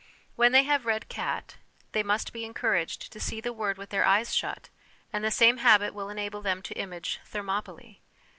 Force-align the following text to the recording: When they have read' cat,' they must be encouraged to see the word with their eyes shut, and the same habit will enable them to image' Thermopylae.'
When 0.35 0.51
they 0.51 0.63
have 0.63 0.87
read' 0.87 1.09
cat,' 1.19 1.57
they 1.91 2.01
must 2.01 2.33
be 2.33 2.43
encouraged 2.43 3.11
to 3.11 3.19
see 3.19 3.39
the 3.39 3.53
word 3.53 3.77
with 3.77 3.91
their 3.91 4.03
eyes 4.03 4.33
shut, 4.33 4.69
and 5.13 5.23
the 5.23 5.29
same 5.29 5.57
habit 5.57 5.93
will 5.93 6.09
enable 6.09 6.41
them 6.41 6.63
to 6.63 6.73
image' 6.75 7.19
Thermopylae.' 7.31 8.01